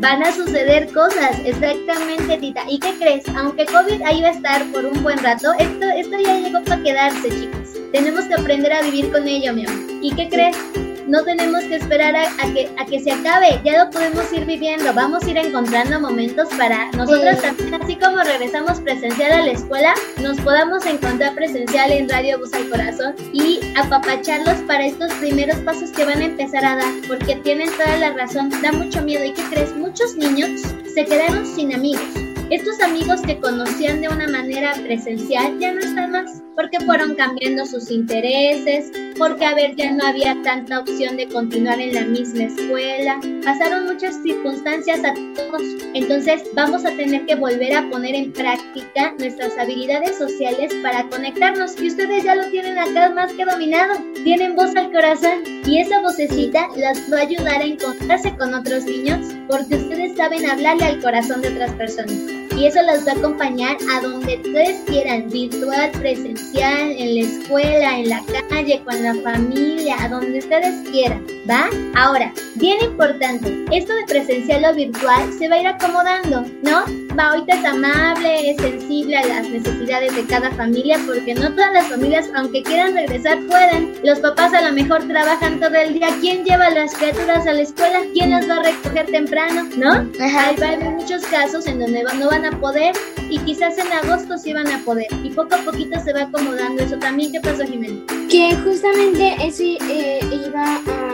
Van 0.00 0.22
a 0.22 0.32
suceder 0.32 0.92
cosas, 0.92 1.38
exactamente, 1.44 2.36
Tita. 2.38 2.62
¿Y 2.68 2.78
qué 2.80 2.92
crees? 2.98 3.24
Aunque 3.36 3.66
COVID 3.66 4.02
ahí 4.02 4.20
va 4.20 4.28
a 4.28 4.32
estar 4.32 4.64
por 4.72 4.84
un 4.84 5.02
buen 5.02 5.18
rato, 5.18 5.52
esto, 5.58 5.86
esto 5.96 6.18
ya 6.18 6.38
llegó 6.38 6.62
para 6.64 6.82
quedarse, 6.82 7.28
chicos. 7.28 7.80
Tenemos 7.92 8.24
que 8.24 8.34
aprender 8.34 8.72
a 8.72 8.82
vivir 8.82 9.12
con 9.12 9.28
ello, 9.28 9.52
mi 9.54 9.64
amor. 9.66 9.84
¿Y 10.02 10.12
qué 10.14 10.28
crees? 10.28 10.56
No 11.06 11.22
tenemos 11.24 11.64
que 11.64 11.76
esperar 11.76 12.14
a, 12.16 12.26
que, 12.52 12.70
a 12.78 12.84
que 12.84 13.00
se 13.00 13.12
acabe, 13.12 13.60
ya 13.64 13.84
lo 13.84 13.90
podemos 13.90 14.32
ir 14.32 14.44
viviendo, 14.44 14.92
vamos 14.94 15.24
a 15.24 15.30
ir 15.30 15.38
encontrando 15.38 16.00
momentos 16.00 16.48
para 16.56 16.90
nosotros 16.92 17.40
también, 17.40 17.74
así 17.74 17.96
como 17.96 18.22
regresamos 18.22 18.80
presencial 18.80 19.32
a 19.32 19.44
la 19.44 19.52
escuela, 19.52 19.94
nos 20.20 20.40
podamos 20.40 20.86
encontrar 20.86 21.34
presencial 21.34 21.90
en 21.90 22.08
Radio 22.08 22.38
Bus 22.38 22.52
al 22.54 22.68
Corazón 22.68 23.14
y 23.32 23.60
apapacharlos 23.76 24.58
para 24.66 24.86
estos 24.86 25.12
primeros 25.14 25.56
pasos 25.58 25.90
que 25.90 26.04
van 26.04 26.20
a 26.20 26.26
empezar 26.26 26.64
a 26.64 26.76
dar, 26.76 26.92
porque 27.06 27.36
tienen 27.36 27.70
toda 27.70 27.96
la 27.98 28.12
razón, 28.12 28.50
da 28.62 28.72
mucho 28.72 29.02
miedo. 29.02 29.24
Y 29.24 29.32
¿qué 29.32 29.42
crees? 29.50 29.74
Muchos 29.76 30.16
niños 30.16 30.62
se 30.94 31.04
quedaron 31.04 31.46
sin 31.46 31.74
amigos. 31.74 32.08
Estos 32.54 32.80
amigos 32.80 33.20
que 33.22 33.40
conocían 33.40 34.00
de 34.00 34.08
una 34.08 34.28
manera 34.28 34.74
presencial 34.74 35.58
ya 35.58 35.72
no 35.72 35.80
están 35.80 36.12
más 36.12 36.40
porque 36.54 36.78
fueron 36.86 37.16
cambiando 37.16 37.66
sus 37.66 37.90
intereses, 37.90 38.92
porque 39.18 39.44
a 39.44 39.56
ver 39.56 39.74
ya 39.74 39.90
no 39.90 40.06
había 40.06 40.40
tanta 40.44 40.78
opción 40.78 41.16
de 41.16 41.26
continuar 41.26 41.80
en 41.80 41.96
la 41.96 42.02
misma 42.02 42.44
escuela, 42.44 43.18
pasaron 43.44 43.86
muchas 43.86 44.22
circunstancias 44.22 45.00
a 45.04 45.14
todos, 45.34 45.62
entonces 45.94 46.44
vamos 46.54 46.84
a 46.84 46.90
tener 46.90 47.26
que 47.26 47.34
volver 47.34 47.74
a 47.74 47.90
poner 47.90 48.14
en 48.14 48.32
práctica 48.32 49.12
nuestras 49.18 49.58
habilidades 49.58 50.16
sociales 50.16 50.72
para 50.80 51.08
conectarnos. 51.08 51.74
Y 51.82 51.88
ustedes 51.88 52.22
ya 52.22 52.36
lo 52.36 52.48
tienen 52.50 52.78
acá 52.78 53.10
más 53.10 53.32
que 53.32 53.44
dominado, 53.44 53.94
tienen 54.22 54.54
voz 54.54 54.76
al 54.76 54.92
corazón. 54.92 55.42
Y 55.66 55.80
esa 55.80 56.00
vocecita 56.02 56.68
las 56.76 57.12
va 57.12 57.18
a 57.18 57.22
ayudar 57.22 57.62
a 57.62 57.64
encontrarse 57.64 58.32
con 58.36 58.54
otros 58.54 58.84
niños 58.84 59.26
porque 59.48 59.74
ustedes 59.74 60.16
saben 60.16 60.48
hablarle 60.48 60.84
al 60.84 61.00
corazón 61.00 61.42
de 61.42 61.48
otras 61.48 61.72
personas 61.72 62.43
y 62.56 62.66
eso 62.66 62.82
las 62.82 63.06
va 63.06 63.12
a 63.12 63.14
acompañar 63.16 63.76
a 63.90 64.00
donde 64.00 64.36
ustedes 64.36 64.80
quieran, 64.86 65.28
virtual, 65.28 65.90
presencial, 65.92 66.90
en 66.90 67.14
la 67.14 67.20
escuela, 67.20 67.98
en 67.98 68.08
la 68.08 68.22
calle, 68.48 68.82
con 68.84 69.02
la 69.02 69.14
familia, 69.16 69.96
a 70.02 70.08
donde 70.08 70.38
ustedes 70.38 70.88
quieran, 70.90 71.26
¿va? 71.48 71.68
Ahora, 71.94 72.32
bien 72.56 72.78
importante, 72.82 73.64
esto 73.72 73.94
de 73.94 74.04
presencial 74.04 74.64
o 74.64 74.74
virtual 74.74 75.32
se 75.38 75.48
va 75.48 75.56
a 75.56 75.60
ir 75.60 75.66
acomodando, 75.66 76.44
¿no? 76.62 77.03
Va, 77.18 77.28
ahorita 77.28 77.54
es 77.54 77.64
amable, 77.64 78.50
es 78.50 78.56
sensible 78.56 79.16
a 79.16 79.26
las 79.26 79.48
necesidades 79.48 80.16
de 80.16 80.24
cada 80.24 80.50
familia, 80.52 80.98
porque 81.06 81.34
no 81.34 81.50
todas 81.50 81.72
las 81.72 81.86
familias, 81.86 82.28
aunque 82.34 82.62
quieran 82.62 82.94
regresar, 82.94 83.38
pueden. 83.46 83.94
Los 84.02 84.18
papás 84.18 84.52
a 84.52 84.62
lo 84.62 84.72
mejor 84.72 85.06
trabajan 85.06 85.60
todo 85.60 85.74
el 85.76 85.94
día. 85.94 86.08
¿Quién 86.20 86.44
lleva 86.44 86.66
a 86.66 86.70
las 86.70 86.94
criaturas 86.94 87.46
a 87.46 87.52
la 87.52 87.62
escuela? 87.62 88.00
¿Quién 88.12 88.30
las 88.30 88.48
va 88.48 88.56
a 88.56 88.62
recoger 88.64 89.06
temprano? 89.06 89.68
¿No? 89.76 90.10
Hay, 90.20 90.56
va 90.56 90.66
a 90.66 90.72
haber 90.72 90.90
muchos 90.90 91.24
casos 91.26 91.66
en 91.66 91.78
donde 91.78 92.02
no 92.18 92.28
van 92.28 92.46
a 92.46 92.58
poder 92.58 92.94
y 93.30 93.38
quizás 93.38 93.78
en 93.78 93.92
agosto 93.92 94.36
sí 94.36 94.52
van 94.52 94.68
a 94.68 94.78
poder. 94.84 95.06
Y 95.22 95.30
poco 95.30 95.54
a 95.54 95.58
poquito 95.58 96.00
se 96.00 96.12
va 96.12 96.22
acomodando 96.22 96.82
eso 96.82 96.98
también. 96.98 97.32
¿Qué 97.32 97.40
pasó, 97.40 97.64
Jimena? 97.64 98.00
Que 98.28 98.56
justamente 98.64 99.36
eso 99.40 99.62
eh, 99.62 100.20
iba 100.46 100.76
a 100.76 101.13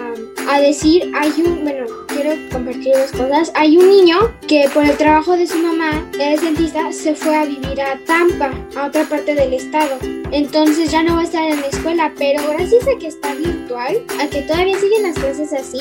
a 0.50 0.60
decir, 0.60 1.10
hay 1.14 1.32
un, 1.44 1.62
bueno, 1.62 1.86
quiero 2.08 2.34
compartir 2.50 2.92
dos 2.96 3.12
cosas. 3.12 3.52
Hay 3.54 3.76
un 3.76 3.88
niño 3.88 4.18
que 4.48 4.68
por 4.74 4.84
el 4.84 4.96
trabajo 4.96 5.36
de 5.36 5.46
su 5.46 5.58
mamá, 5.58 6.04
es 6.18 6.40
dentista, 6.40 6.92
se 6.92 7.14
fue 7.14 7.36
a 7.36 7.44
vivir 7.44 7.80
a 7.80 7.98
Tampa, 8.06 8.52
a 8.76 8.86
otra 8.86 9.04
parte 9.04 9.34
del 9.34 9.54
estado. 9.54 9.96
Entonces 10.32 10.90
ya 10.90 11.02
no 11.02 11.14
va 11.14 11.20
a 11.20 11.24
estar 11.24 11.48
en 11.48 11.60
la 11.60 11.66
escuela, 11.68 12.12
pero 12.18 12.42
gracias 12.48 12.86
a 12.88 12.98
que 12.98 13.06
está 13.06 13.34
virtual, 13.34 14.02
a 14.20 14.26
que 14.26 14.42
todavía 14.42 14.78
siguen 14.78 15.04
las 15.04 15.14
clases 15.14 15.52
así, 15.52 15.80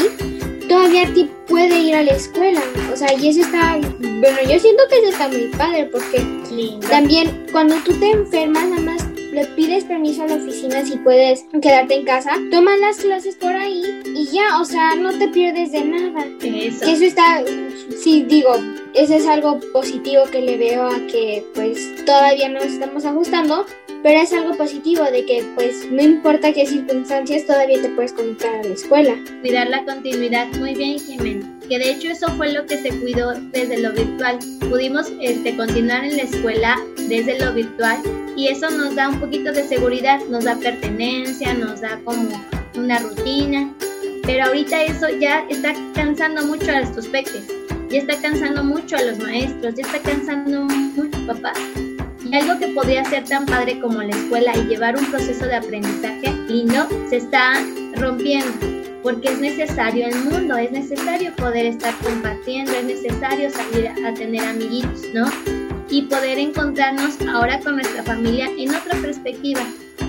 todavía 0.67 1.11
ti 1.13 1.29
puede 1.47 1.79
ir 1.79 1.95
a 1.95 2.03
la 2.03 2.11
escuela. 2.11 2.61
O 2.93 2.95
sea, 2.95 3.13
y 3.13 3.29
eso 3.29 3.41
está, 3.41 3.77
bueno, 3.99 4.37
yo 4.47 4.59
siento 4.59 4.83
que 4.89 4.99
eso 4.99 5.09
está 5.09 5.27
muy 5.27 5.47
padre 5.57 5.89
porque 5.91 6.23
también 6.89 7.45
cuando 7.51 7.75
tú 7.77 7.93
te 7.93 8.11
enfermas, 8.11 8.65
nada 8.65 8.81
más 8.81 9.08
le 9.31 9.45
pides 9.45 9.85
permiso 9.85 10.23
a 10.23 10.27
la 10.27 10.35
oficina 10.35 10.85
si 10.85 10.97
puedes 10.97 11.45
quedarte 11.61 11.95
en 11.95 12.05
casa, 12.05 12.31
toman 12.51 12.81
las 12.81 12.97
clases 12.97 13.35
por 13.35 13.53
ahí 13.53 13.83
y 14.05 14.25
ya, 14.25 14.59
o 14.59 14.65
sea, 14.65 14.95
no 14.95 15.11
te 15.17 15.27
pierdes 15.27 15.71
de 15.71 15.83
nada. 15.85 16.25
Eso. 16.41 16.85
Que 16.85 16.91
eso 16.93 17.03
está, 17.03 17.43
sí, 18.01 18.23
digo, 18.27 18.51
eso 18.93 19.15
es 19.15 19.27
algo 19.27 19.59
positivo 19.73 20.23
que 20.31 20.41
le 20.41 20.57
veo 20.57 20.87
a 20.87 20.97
que 21.07 21.45
pues 21.53 22.05
todavía 22.05 22.49
nos 22.49 22.65
estamos 22.65 23.05
ajustando, 23.05 23.65
pero 24.01 24.21
es 24.21 24.31
algo 24.33 24.55
positivo 24.55 25.03
de 25.03 25.25
que 25.25 25.43
pues 25.55 25.89
no 25.91 26.01
importa 26.01 26.53
qué 26.53 26.65
circunstancias 26.65 27.45
todavía 27.45 27.81
te 27.81 27.89
puedes 27.89 28.13
conectar 28.13 28.55
a 28.55 28.63
la 28.63 28.73
escuela. 28.73 29.15
Cuidar 29.41 29.69
la 29.69 29.83
continuidad. 29.83 30.47
Muy 30.57 30.73
bien, 30.73 30.99
Jimena. 30.99 31.45
Que 31.67 31.79
de 31.79 31.91
hecho 31.91 32.09
eso 32.09 32.29
fue 32.35 32.53
lo 32.53 32.65
que 32.65 32.77
se 32.77 32.89
cuidó 32.89 33.33
desde 33.51 33.79
lo 33.79 33.91
virtual. 33.91 34.39
Pudimos 34.69 35.11
este, 35.21 35.55
continuar 35.55 36.05
en 36.05 36.17
la 36.17 36.23
escuela 36.23 36.79
desde 37.07 37.39
lo 37.39 37.53
virtual 37.53 37.99
y 38.35 38.47
eso 38.47 38.69
nos 38.69 38.95
da 38.95 39.09
un 39.09 39.19
poquito 39.19 39.51
de 39.51 39.67
seguridad, 39.67 40.19
nos 40.29 40.45
da 40.45 40.55
pertenencia, 40.55 41.53
nos 41.53 41.81
da 41.81 41.99
como 42.05 42.29
una 42.75 42.99
rutina. 42.99 43.73
Pero 44.23 44.45
ahorita 44.45 44.83
eso 44.83 45.07
ya 45.19 45.45
está 45.49 45.73
cansando 45.93 46.45
mucho 46.45 46.71
a 46.71 46.81
estos 46.81 47.07
peques, 47.07 47.47
ya 47.89 47.99
está 47.99 48.15
cansando 48.21 48.63
mucho 48.63 48.95
a 48.95 49.01
los 49.01 49.17
maestros, 49.19 49.75
ya 49.75 49.83
está 49.83 49.99
cansando 49.99 50.61
mucho 50.65 51.17
a 51.17 51.33
papás. 51.33 51.88
Y 52.31 52.35
algo 52.35 52.59
que 52.59 52.67
podría 52.67 53.03
ser 53.05 53.23
tan 53.23 53.45
padre 53.45 53.79
como 53.79 54.03
la 54.03 54.15
escuela 54.15 54.55
y 54.55 54.67
llevar 54.67 54.95
un 54.97 55.05
proceso 55.05 55.45
de 55.45 55.55
aprendizaje 55.55 56.31
lindo 56.47 56.87
se 57.09 57.17
está 57.17 57.53
rompiendo 57.95 58.79
porque 59.03 59.29
es 59.29 59.39
necesario 59.39 60.07
el 60.07 60.15
mundo, 60.25 60.57
es 60.57 60.71
necesario 60.71 61.33
poder 61.35 61.65
estar 61.65 61.93
compartiendo, 61.99 62.71
es 62.73 62.83
necesario 62.83 63.49
salir 63.49 63.91
a 64.05 64.13
tener 64.13 64.43
amiguitos, 64.43 65.01
¿no? 65.13 65.25
Y 65.89 66.03
poder 66.03 66.37
encontrarnos 66.37 67.17
ahora 67.33 67.59
con 67.59 67.75
nuestra 67.75 68.03
familia 68.03 68.49
en 68.57 68.75
otra 68.75 68.95
perspectiva. 69.01 69.61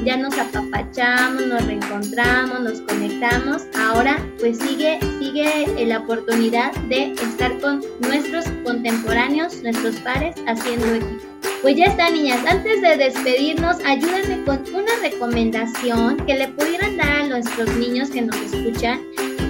Ya 0.05 0.17
nos 0.17 0.37
apapachamos, 0.39 1.47
nos 1.47 1.67
reencontramos, 1.67 2.61
nos 2.61 2.81
conectamos. 2.83 3.63
Ahora 3.79 4.19
pues 4.39 4.59
sigue, 4.59 4.99
sigue 5.19 5.85
la 5.87 5.99
oportunidad 5.99 6.73
de 6.89 7.13
estar 7.13 7.59
con 7.61 7.83
nuestros 8.01 8.47
contemporáneos, 8.65 9.63
nuestros 9.63 9.97
pares, 9.97 10.35
haciendo 10.47 10.95
equipo. 10.95 11.31
Pues 11.63 11.77
ya 11.77 11.85
está, 11.85 12.09
niñas. 12.09 12.41
Antes 12.47 12.81
de 12.81 12.97
despedirnos, 12.97 13.77
ayúdenme 13.85 14.43
con 14.45 14.65
una 14.75 14.93
recomendación 15.03 16.17
que 16.25 16.35
le 16.35 16.49
pudieran 16.49 16.97
dar 16.97 17.21
a 17.21 17.27
nuestros 17.27 17.69
niños 17.77 18.11
que 18.11 18.23
nos 18.23 18.37
escuchan 18.37 19.01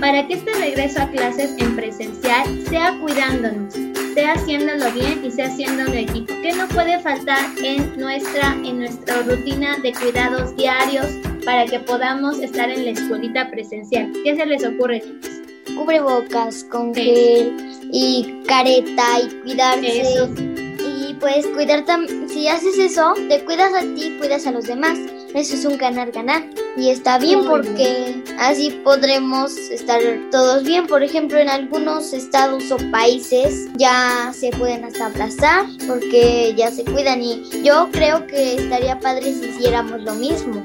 para 0.00 0.26
que 0.26 0.34
este 0.34 0.52
regreso 0.54 1.02
a 1.02 1.10
clases 1.10 1.54
en 1.58 1.76
presencial 1.76 2.66
sea 2.68 2.98
cuidándonos, 3.00 3.74
sea 4.14 4.32
haciéndolo 4.32 4.90
bien 4.92 5.24
y 5.24 5.30
sea 5.30 5.46
haciéndolo 5.46 5.92
en 5.92 5.98
equipo. 6.08 6.32
¿Qué 6.42 6.52
no 6.52 6.66
puede 6.68 6.98
faltar 7.00 7.38
en 7.62 7.98
nuestra, 7.98 8.54
en 8.64 8.80
nuestra 8.80 9.22
rutina 9.22 9.76
de 9.82 9.92
cuidados 9.92 10.54
diarios 10.56 11.06
para 11.44 11.66
que 11.66 11.80
podamos 11.80 12.38
estar 12.38 12.70
en 12.70 12.84
la 12.84 12.90
escuelita 12.92 13.50
presencial? 13.50 14.12
¿Qué 14.24 14.36
se 14.36 14.46
les 14.46 14.64
ocurre, 14.64 15.00
chicos? 15.00 15.30
Cubrebocas 15.76 16.64
con 16.64 16.94
Sí. 16.94 17.02
gel 17.02 17.52
y 17.92 18.42
careta 18.46 19.20
y 19.22 19.34
cuidarse. 19.42 20.00
Eso. 20.00 20.28
Y 21.08 21.14
pues 21.14 21.46
cuidar 21.48 21.84
también, 21.84 22.28
si 22.28 22.48
haces 22.48 22.78
eso, 22.78 23.14
te 23.28 23.44
cuidas 23.44 23.72
a 23.74 23.80
ti, 23.80 24.16
cuidas 24.18 24.46
a 24.46 24.52
los 24.52 24.64
demás. 24.64 24.98
Eso 25.34 25.54
es 25.54 25.64
un 25.64 25.78
ganar-ganar. 25.78 26.44
Y 26.76 26.90
está 26.90 27.18
bien 27.18 27.44
porque 27.46 28.22
así 28.38 28.70
podremos 28.84 29.56
estar 29.70 30.00
todos 30.30 30.64
bien. 30.64 30.86
Por 30.86 31.02
ejemplo, 31.02 31.38
en 31.38 31.48
algunos 31.48 32.12
estados 32.12 32.70
o 32.70 32.76
países 32.90 33.68
ya 33.76 34.32
se 34.34 34.50
pueden 34.50 34.84
hasta 34.84 35.06
abrazar 35.06 35.66
porque 35.86 36.54
ya 36.56 36.70
se 36.70 36.84
cuidan. 36.84 37.22
Y 37.22 37.42
yo 37.62 37.88
creo 37.92 38.26
que 38.26 38.56
estaría 38.56 38.98
padre 38.98 39.32
si 39.34 39.46
hiciéramos 39.46 40.02
lo 40.02 40.14
mismo. 40.14 40.64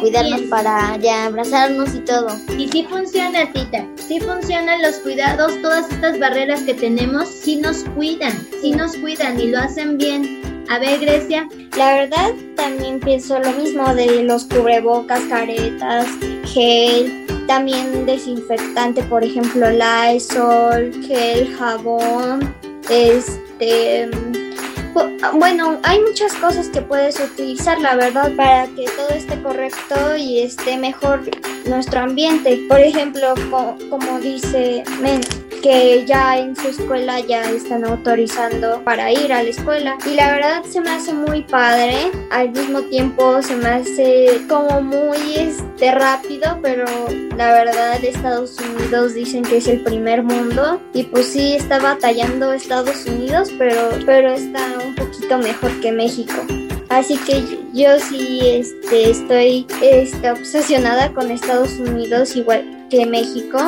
Cuidarnos 0.00 0.42
para 0.42 0.96
ya 0.98 1.26
abrazarnos 1.26 1.94
y 1.94 2.00
todo. 2.00 2.28
Y 2.56 2.68
sí 2.68 2.86
funciona, 2.88 3.50
Tita. 3.52 3.84
Sí 3.96 4.20
funcionan 4.20 4.80
los 4.80 4.96
cuidados, 4.96 5.60
todas 5.60 5.90
estas 5.90 6.18
barreras 6.18 6.62
que 6.62 6.74
tenemos, 6.74 7.28
sí 7.28 7.56
nos 7.56 7.84
cuidan, 7.96 8.32
sí 8.62 8.70
nos 8.70 8.96
cuidan 8.96 9.38
y 9.40 9.48
lo 9.48 9.58
hacen 9.58 9.98
bien. 9.98 10.37
A 10.70 10.78
ver, 10.78 11.00
Grecia, 11.00 11.48
La 11.76 11.94
verdad, 11.94 12.32
también 12.56 13.00
pienso 13.00 13.38
lo 13.38 13.50
mismo 13.52 13.94
de 13.94 14.22
los 14.24 14.44
cubrebocas, 14.44 15.20
caretas, 15.28 16.06
gel, 16.44 17.26
también 17.46 18.04
desinfectante, 18.04 19.02
por 19.04 19.24
ejemplo, 19.24 19.66
Lysol, 19.70 20.92
gel, 21.06 21.54
jabón, 21.56 22.54
este... 22.90 24.10
bu- 24.92 25.38
Bueno, 25.38 25.78
hay 25.84 26.00
muchas 26.02 26.34
cosas 26.34 26.68
que 26.68 26.82
puedes 26.82 27.18
utilizar, 27.18 27.78
la 27.80 27.94
verdad, 27.96 28.32
para 28.36 28.66
que 28.66 28.84
todo 28.96 29.08
esté 29.16 29.40
correcto 29.42 30.16
y 30.18 30.40
esté 30.40 30.76
mejor 30.76 31.20
nuestro 31.66 32.00
ambiente. 32.00 32.60
Por 32.68 32.80
ejemplo, 32.80 33.34
co- 33.50 33.76
como 33.88 34.18
dice 34.20 34.84
Men, 35.00 35.20
que 35.60 36.04
ya 36.06 36.38
en 36.38 36.56
su 36.56 36.68
escuela 36.68 37.20
ya 37.20 37.42
están 37.50 37.84
autorizando 37.84 38.82
para 38.84 39.12
ir 39.12 39.32
a 39.32 39.42
la 39.42 39.48
escuela. 39.48 39.98
Y 40.06 40.14
la 40.14 40.32
verdad 40.32 40.64
se 40.64 40.80
me 40.80 40.90
hace 40.90 41.12
muy 41.12 41.42
padre. 41.42 42.10
Al 42.30 42.50
mismo 42.50 42.80
tiempo 42.82 43.42
se 43.42 43.56
me 43.56 43.68
hace 43.68 44.42
como 44.48 44.80
muy 44.80 45.34
este 45.36 45.92
rápido 45.92 46.58
pero 46.62 46.84
la 47.36 47.52
verdad 47.52 48.02
Estados 48.02 48.56
Unidos 48.58 49.14
dicen 49.14 49.42
que 49.42 49.58
es 49.58 49.68
el 49.68 49.80
primer 49.82 50.22
mundo. 50.22 50.80
Y 50.92 51.04
pues 51.04 51.26
sí 51.26 51.54
está 51.54 51.78
batallando 51.78 52.52
Estados 52.52 53.06
Unidos 53.06 53.50
pero 53.58 53.90
pero 54.06 54.32
está 54.32 54.60
un 54.84 54.94
poquito 54.94 55.38
mejor 55.38 55.80
que 55.80 55.92
México. 55.92 56.34
Así 56.88 57.18
que 57.18 57.42
yo 57.74 57.98
sí 57.98 58.40
este, 58.42 59.10
estoy 59.10 59.66
este, 59.82 60.30
obsesionada 60.30 61.12
con 61.12 61.30
Estados 61.30 61.72
Unidos 61.72 62.34
igual 62.34 62.86
que 62.88 63.04
México 63.04 63.58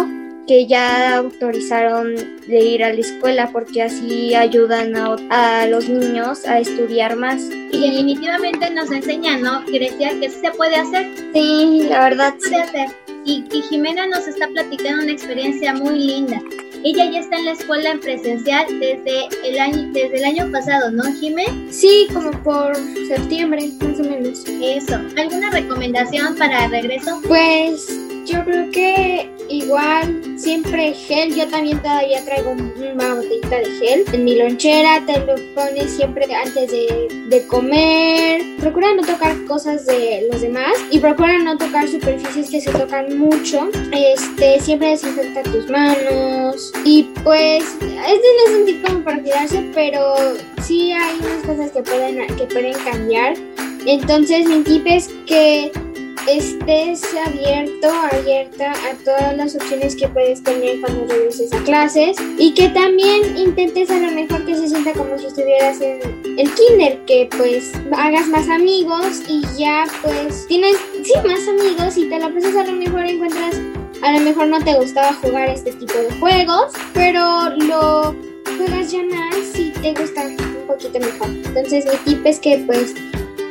que 0.46 0.66
ya 0.66 1.16
autorizaron 1.18 2.14
de 2.46 2.58
ir 2.58 2.82
a 2.82 2.92
la 2.92 3.00
escuela 3.00 3.50
porque 3.52 3.82
así 3.82 4.34
ayudan 4.34 4.96
a, 4.96 5.16
a 5.30 5.66
los 5.66 5.88
niños 5.88 6.44
a 6.46 6.58
estudiar 6.58 7.16
más. 7.16 7.42
y 7.72 7.80
definitivamente 7.90 8.70
nos 8.70 8.90
enseñan, 8.90 9.42
¿no, 9.42 9.64
Grecia? 9.66 10.10
Que 10.18 10.28
sí 10.30 10.36
se 10.40 10.50
puede 10.52 10.74
hacer, 10.76 11.08
Sí, 11.32 11.86
la 11.88 12.00
verdad 12.04 12.34
se 12.38 12.48
sí. 12.48 12.50
puede 12.50 12.62
hacer. 12.64 12.88
Y, 13.24 13.44
y 13.52 13.62
Jimena 13.62 14.06
nos 14.06 14.26
está 14.26 14.48
platicando 14.48 15.02
una 15.02 15.12
experiencia 15.12 15.74
muy 15.74 15.98
linda. 15.98 16.40
Ella 16.82 17.10
ya 17.10 17.20
está 17.20 17.36
en 17.38 17.44
la 17.44 17.52
escuela 17.52 17.90
en 17.90 18.00
presencial 18.00 18.66
desde 18.80 19.28
el 19.44 19.58
año, 19.58 19.90
desde 19.92 20.16
el 20.16 20.24
año 20.24 20.50
pasado, 20.50 20.90
¿no, 20.90 21.04
Jimé? 21.20 21.44
Sí, 21.70 22.08
como 22.12 22.30
por 22.42 22.74
septiembre, 23.06 23.68
más 23.82 24.00
o 24.00 24.02
menos. 24.04 24.44
Eso. 24.62 24.94
¿Alguna 25.18 25.50
recomendación 25.50 26.34
para 26.36 26.66
regreso? 26.68 27.20
Pues 27.28 27.86
yo 28.24 28.42
creo 28.46 28.70
que 28.70 29.28
igual 29.50 30.38
siempre 30.38 30.94
gel, 30.94 31.34
yo 31.34 31.46
también 31.48 31.80
todavía 31.82 32.24
traigo 32.24 32.52
una 32.52 33.14
botellita 33.14 33.58
de 33.58 33.64
gel 33.78 34.04
en 34.12 34.24
mi 34.24 34.36
lonchera, 34.36 35.04
te 35.04 35.18
lo 35.20 35.34
pones 35.54 35.90
siempre 35.90 36.26
antes 36.34 36.70
de, 36.70 37.08
de 37.28 37.46
comer, 37.46 38.42
procura 38.60 38.94
no 38.94 39.02
tocar 39.02 39.36
cosas 39.46 39.86
de 39.86 40.28
los 40.30 40.40
demás 40.40 40.72
y 40.90 40.98
procura 40.98 41.38
no 41.38 41.58
tocar 41.58 41.88
superficies 41.88 42.50
que 42.50 42.60
se 42.60 42.70
tocan 42.70 43.18
mucho, 43.18 43.68
este, 43.92 44.60
siempre 44.60 44.90
desinfecta 44.90 45.42
tus 45.42 45.68
manos 45.68 46.72
y 46.84 47.04
pues 47.22 47.64
este 47.82 48.28
no 48.36 48.52
es 48.52 48.58
un 48.58 48.64
tip 48.66 48.86
como 48.86 49.04
para 49.04 49.20
cuidarse, 49.20 49.70
pero 49.74 50.14
sí 50.62 50.92
hay 50.92 51.18
unas 51.18 51.42
cosas 51.44 51.70
que 51.72 51.82
pueden, 51.82 52.36
que 52.36 52.44
pueden 52.44 52.74
cambiar, 52.84 53.34
entonces 53.86 54.46
mi 54.46 54.62
tip 54.62 54.86
es 54.86 55.08
que 55.26 55.72
estés 56.28 57.02
abierto, 57.26 57.88
abierta 58.12 58.72
a 58.72 58.94
todas 59.04 59.36
las 59.36 59.54
opciones 59.54 59.96
que 59.96 60.08
puedes 60.08 60.42
tener 60.42 60.80
cuando 60.80 61.06
regreses 61.06 61.52
a 61.52 61.62
clases 61.64 62.16
y 62.38 62.52
que 62.54 62.68
también 62.68 63.36
intentes 63.36 63.90
a 63.90 63.98
lo 63.98 64.10
mejor 64.12 64.44
que 64.44 64.56
se 64.56 64.68
sienta 64.68 64.92
como 64.92 65.18
si 65.18 65.26
estuvieras 65.26 65.80
en 65.80 66.00
el 66.38 66.50
kinder, 66.54 66.98
que 67.06 67.28
pues 67.36 67.72
hagas 67.96 68.26
más 68.28 68.48
amigos 68.48 69.22
y 69.28 69.42
ya 69.58 69.86
pues 70.02 70.46
tienes, 70.46 70.76
sí, 71.02 71.12
más 71.26 71.46
amigos 71.48 71.96
y 71.96 72.08
te 72.08 72.18
la 72.18 72.28
pasas 72.28 72.56
a 72.56 72.64
lo 72.64 72.72
mejor 72.72 73.04
encuentras, 73.06 73.60
a 74.02 74.12
lo 74.12 74.20
mejor 74.20 74.48
no 74.48 74.62
te 74.62 74.74
gustaba 74.74 75.12
jugar 75.14 75.48
este 75.48 75.72
tipo 75.72 75.94
de 75.94 76.10
juegos, 76.18 76.72
pero 76.94 77.50
lo 77.50 78.14
juegas 78.56 78.92
ya 78.92 79.02
más 79.02 79.58
y 79.58 79.70
te 79.70 79.94
gusta 79.94 80.22
un 80.22 80.66
poquito 80.66 80.98
mejor. 80.98 81.28
Entonces 81.28 81.84
mi 81.86 81.96
tip 82.04 82.26
es 82.26 82.38
que 82.38 82.62
pues 82.66 82.94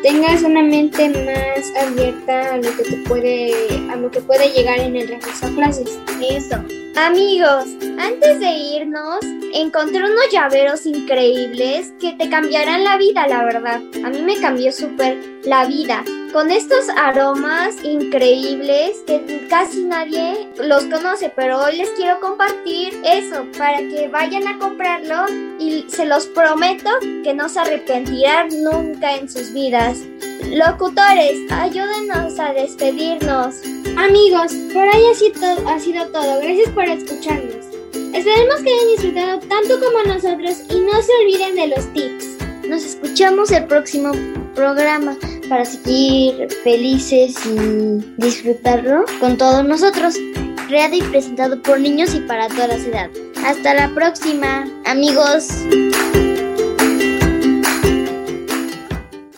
tengas 0.02 0.44
una 0.44 0.64
mente 0.64 1.10
más 1.10 1.88
abierta 1.88 2.54
a 2.54 2.58
lo 2.58 2.76
que 2.76 2.84
te 2.84 2.98
puede, 3.08 3.54
a 3.92 3.96
lo 3.96 4.10
que 4.12 4.22
puede 4.22 4.50
llegar 4.50 4.80
en 4.80 4.96
el 4.96 5.08
regreso 5.08 5.48
a 5.48 5.50
clases. 5.50 6.00
Eso. 6.22 6.89
Amigos, 7.00 7.64
antes 7.98 8.42
de 8.42 8.52
irnos, 8.52 9.20
encontré 9.54 10.00
unos 10.00 10.30
llaveros 10.34 10.86
increíbles 10.86 11.94
que 11.98 12.12
te 12.12 12.30
cambiarán 12.30 12.84
la 12.84 12.98
vida, 12.98 13.26
la 13.26 13.46
verdad. 13.46 13.80
A 14.04 14.10
mí 14.10 14.22
me 14.22 14.36
cambió 14.36 14.70
súper 14.74 15.18
la 15.46 15.66
vida. 15.66 16.04
Con 16.34 16.52
estos 16.52 16.90
aromas 16.98 17.82
increíbles 17.86 18.98
que 19.08 19.48
casi 19.50 19.86
nadie 19.86 20.50
los 20.62 20.84
conoce, 20.86 21.32
pero 21.34 21.64
hoy 21.64 21.78
les 21.78 21.90
quiero 21.92 22.20
compartir 22.20 23.00
eso 23.06 23.46
para 23.58 23.78
que 23.78 24.10
vayan 24.10 24.46
a 24.50 24.60
comprarlo 24.60 25.26
y 25.58 25.86
se 25.88 26.06
los 26.06 26.28
prometo 26.28 26.90
que 27.24 27.34
no 27.34 27.48
se 27.48 27.62
arrepentirán 27.62 28.50
nunca 28.62 29.16
en 29.16 29.30
sus 29.30 29.54
vidas. 29.54 30.00
Locutores, 30.48 31.52
ayúdenos 31.52 32.40
a 32.40 32.54
despedirnos. 32.54 33.56
Amigos, 33.98 34.54
por 34.74 34.88
ahí 34.88 35.04
ha 35.12 35.16
sido, 35.16 35.68
ha 35.68 35.80
sido 35.80 36.08
todo. 36.08 36.42
Gracias 36.42 36.70
por 36.70 36.86
escucharnos. 36.86 37.66
Esperemos 38.14 38.62
que 38.62 38.70
hayan 38.70 38.88
disfrutado 38.96 39.40
tanto 39.40 39.80
como 39.80 40.04
nosotros 40.04 40.62
y 40.70 40.80
no 40.80 41.02
se 41.02 41.12
olviden 41.22 41.56
de 41.56 41.68
los 41.68 41.94
tips. 41.94 42.38
Nos 42.68 42.84
escuchamos 42.84 43.52
el 43.52 43.66
próximo 43.66 44.12
programa 44.56 45.16
para 45.48 45.66
seguir 45.66 46.48
felices 46.64 47.36
y 47.46 48.04
disfrutarlo 48.18 49.06
con 49.20 49.38
todos 49.38 49.64
nosotros. 49.66 50.16
Creado 50.68 50.96
y 50.96 51.02
presentado 51.02 51.62
por 51.62 51.80
niños 51.80 52.14
y 52.14 52.20
para 52.22 52.48
todas 52.48 52.70
las 52.70 52.82
edades. 52.82 53.18
Hasta 53.46 53.74
la 53.74 53.90
próxima, 53.96 54.68
amigos. 54.86 55.48